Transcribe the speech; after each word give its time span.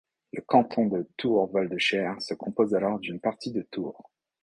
Le 0.33 0.41
canton 0.41 0.87
de 0.87 1.07
Tours-Val-de-Cher 1.17 2.19
se 2.23 2.33
compose 2.33 2.73
alors 2.73 2.97
d'une 2.97 3.19
partie 3.19 3.51
de 3.51 3.61
Tours. 3.61 4.09